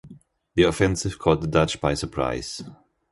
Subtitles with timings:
[0.55, 2.63] The offensive caught the Dutch by surprise.